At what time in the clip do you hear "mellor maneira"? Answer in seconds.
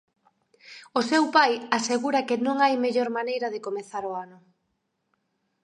2.83-3.47